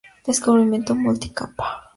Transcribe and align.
Recubrimiento 0.25 0.95
multicapa. 0.95 1.67